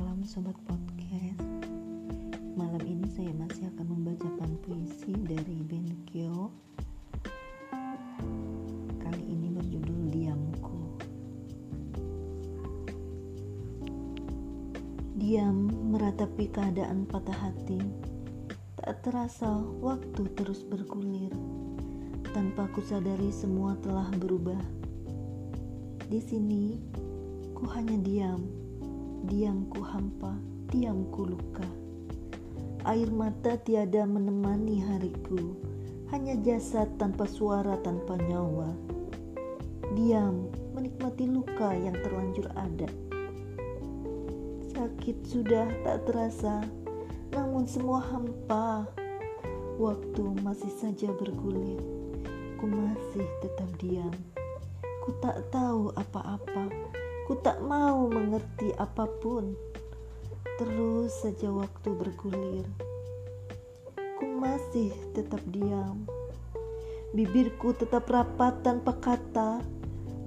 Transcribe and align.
malam 0.00 0.24
Sobat 0.24 0.56
Podcast. 0.64 1.44
Malam 2.56 2.80
ini 2.88 3.04
saya 3.12 3.36
masih 3.36 3.68
akan 3.68 3.84
membacakan 3.84 4.56
puisi 4.64 5.12
dari 5.12 5.60
Benkyo 5.60 6.48
Kali 8.96 9.24
ini 9.28 9.52
berjudul 9.52 10.00
Diamku. 10.08 10.80
Diam 15.20 15.68
meratapi 15.68 16.48
keadaan 16.48 17.04
patah 17.04 17.36
hati. 17.36 17.84
Tak 18.80 19.04
terasa 19.04 19.52
waktu 19.84 20.24
terus 20.32 20.64
bergulir. 20.64 21.28
Tanpa 22.32 22.72
kusadari 22.72 23.28
semua 23.28 23.76
telah 23.84 24.08
berubah. 24.16 24.64
Di 26.08 26.24
sini, 26.24 26.80
ku 27.52 27.68
hanya 27.68 28.00
diam. 28.00 28.69
Diam 29.26 29.68
ku 29.68 29.84
hampa, 29.84 30.38
diam 30.72 31.08
ku 31.12 31.28
luka. 31.28 31.66
Air 32.88 33.12
mata 33.12 33.60
tiada 33.60 34.08
menemani 34.08 34.80
hariku. 34.80 35.56
Hanya 36.08 36.38
jasad 36.40 36.96
tanpa 36.96 37.28
suara, 37.28 37.76
tanpa 37.84 38.16
nyawa. 38.16 38.72
Diam 39.92 40.48
menikmati 40.72 41.26
luka 41.28 41.74
yang 41.74 41.98
terlanjur 41.98 42.48
ada 42.54 42.88
Sakit 44.80 45.28
sudah 45.28 45.68
tak 45.84 46.08
terasa, 46.08 46.64
namun 47.36 47.68
semua 47.68 48.00
hampa. 48.00 48.88
Waktu 49.76 50.40
masih 50.40 50.72
saja 50.72 51.12
bergulir, 51.20 51.76
ku 52.56 52.64
masih 52.64 53.28
tetap 53.44 53.68
diam. 53.76 54.08
Ku 55.04 55.12
tak 55.20 55.52
tahu 55.52 55.92
apa-apa, 56.00 56.72
ku 57.30 57.38
tak 57.38 57.62
mau 57.62 58.10
mengerti 58.10 58.74
apa 58.74 59.06
pun. 59.06 59.54
Terus 60.58 61.14
saja 61.14 61.46
waktu 61.54 61.94
bergulir, 61.94 62.66
ku 64.18 64.26
masih 64.34 64.90
tetap 65.14 65.38
diam. 65.46 66.10
Bibirku 67.14 67.70
tetap 67.70 68.10
rapat 68.10 68.66
tanpa 68.66 68.98
kata, 68.98 69.62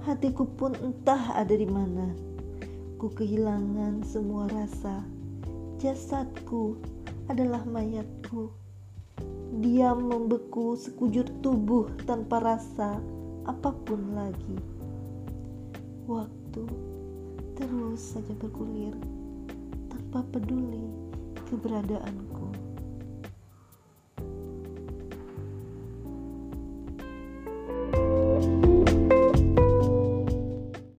hatiku 0.08 0.48
pun 0.48 0.72
entah 0.80 1.36
ada 1.36 1.52
di 1.52 1.68
mana 1.68 2.16
Ku 2.96 3.12
kehilangan 3.12 4.00
semua 4.00 4.48
rasa. 4.48 5.04
Jasadku 5.76 6.80
adalah 7.28 7.68
mayatku. 7.68 8.48
Diam 9.60 10.08
membeku 10.08 10.72
sekujur 10.80 11.28
tubuh 11.44 11.92
tanpa 12.08 12.40
rasa 12.40 12.96
apa 13.44 13.76
pun 13.84 14.16
lagi. 14.16 14.56
Waktu 16.08 16.93
terus 17.54 18.02
saja 18.02 18.34
bergulir 18.34 18.94
tanpa 19.90 20.26
peduli 20.34 20.90
keberadaanku. 21.50 22.43